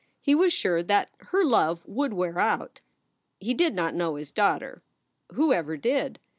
[0.19, 2.81] He was sure that her love would wear out.
[3.39, 4.81] He did not know his daughter.
[5.33, 6.17] Who ever did?